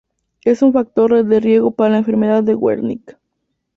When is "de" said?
1.23-1.39, 2.43-2.55